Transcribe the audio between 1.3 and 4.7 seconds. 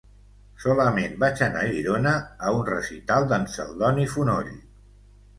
anar a Girona a un recital d'en Celdoni Fonoll.